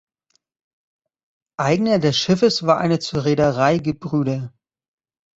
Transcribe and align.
Eigner 1.59 1.99
des 1.99 2.17
Schiffes 2.17 2.65
war 2.65 2.79
eine 2.79 2.97
zur 2.97 3.23
Reederei 3.23 3.77
Gebr. 3.77 4.51